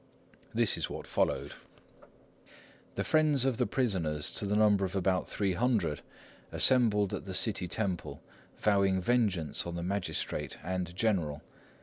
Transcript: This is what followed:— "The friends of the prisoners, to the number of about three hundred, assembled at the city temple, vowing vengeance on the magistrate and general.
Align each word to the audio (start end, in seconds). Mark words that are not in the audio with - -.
This 0.51 0.77
is 0.77 0.89
what 0.89 1.05
followed:— 1.05 1.53
"The 2.95 3.03
friends 3.03 3.45
of 3.45 3.57
the 3.57 3.67
prisoners, 3.67 4.31
to 4.31 4.47
the 4.47 4.55
number 4.55 4.83
of 4.83 4.95
about 4.95 5.27
three 5.27 5.53
hundred, 5.53 6.01
assembled 6.51 7.13
at 7.13 7.25
the 7.25 7.35
city 7.35 7.67
temple, 7.67 8.19
vowing 8.57 8.99
vengeance 8.99 9.67
on 9.67 9.75
the 9.75 9.83
magistrate 9.83 10.57
and 10.63 10.95
general. 10.95 11.43